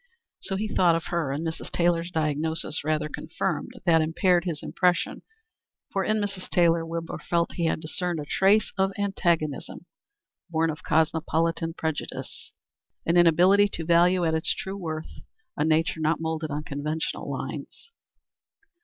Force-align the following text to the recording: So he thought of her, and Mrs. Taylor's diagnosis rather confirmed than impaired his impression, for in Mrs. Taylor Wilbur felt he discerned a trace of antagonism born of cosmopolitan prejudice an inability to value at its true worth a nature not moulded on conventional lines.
So 0.39 0.55
he 0.55 0.67
thought 0.67 0.95
of 0.95 1.03
her, 1.13 1.31
and 1.31 1.45
Mrs. 1.45 1.69
Taylor's 1.69 2.09
diagnosis 2.09 2.83
rather 2.83 3.07
confirmed 3.07 3.73
than 3.85 4.01
impaired 4.01 4.45
his 4.45 4.63
impression, 4.63 5.21
for 5.93 6.03
in 6.03 6.17
Mrs. 6.17 6.49
Taylor 6.49 6.83
Wilbur 6.83 7.19
felt 7.19 7.51
he 7.53 7.69
discerned 7.75 8.19
a 8.19 8.25
trace 8.25 8.73
of 8.79 8.91
antagonism 8.97 9.85
born 10.49 10.71
of 10.71 10.81
cosmopolitan 10.81 11.75
prejudice 11.75 12.51
an 13.05 13.15
inability 13.15 13.67
to 13.67 13.85
value 13.85 14.25
at 14.25 14.33
its 14.33 14.55
true 14.55 14.75
worth 14.75 15.19
a 15.55 15.63
nature 15.63 15.99
not 15.99 16.19
moulded 16.19 16.49
on 16.49 16.63
conventional 16.63 17.29
lines. 17.29 17.91